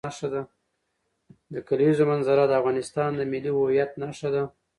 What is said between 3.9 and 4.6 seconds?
نښه ده.